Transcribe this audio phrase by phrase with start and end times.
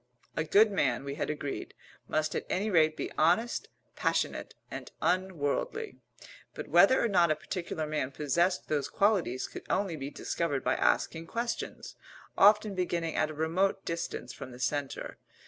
[0.35, 1.75] A good man, we had agreed,
[2.07, 5.97] must at any rate be honest, passionate, and unworldly.
[6.55, 10.73] But whether or not a particular man possessed those qualities could only be discovered by
[10.73, 11.97] asking questions,
[12.35, 15.19] often beginning at a remote distance from the centre.